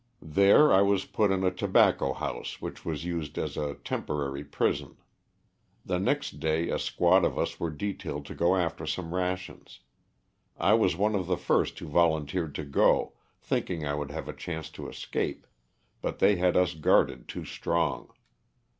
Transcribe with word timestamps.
There 0.33 0.73
I 0.73 0.81
was 0.81 1.05
put 1.05 1.29
in 1.29 1.43
a 1.43 1.51
tobacco 1.51 2.11
house 2.13 2.59
which 2.59 2.83
was 2.83 3.05
used 3.05 3.37
as 3.37 3.55
a 3.55 3.75
temporary 3.83 4.43
prison. 4.43 4.97
The 5.85 5.99
next 5.99 6.39
day 6.39 6.69
a 6.69 6.79
squad 6.79 7.23
of 7.23 7.37
us 7.37 7.59
were 7.59 7.69
detailed 7.69 8.25
to 8.25 8.33
go 8.33 8.55
after 8.55 8.87
some 8.87 9.13
rations. 9.13 9.81
I 10.57 10.73
was 10.73 10.95
one 10.95 11.13
of 11.13 11.27
the 11.27 11.37
first 11.37 11.77
who 11.77 11.87
volunteered 11.87 12.55
to 12.55 12.65
go, 12.65 13.13
thinking 13.39 13.85
I 13.85 13.93
would 13.93 14.09
have 14.09 14.27
a 14.27 14.33
chance 14.33 14.71
to 14.71 14.89
escape, 14.89 15.45
but 16.01 16.17
they 16.17 16.37
had 16.37 16.57
us 16.57 16.73
guarded 16.73 17.27
too 17.27 17.45
strong. 17.45 18.11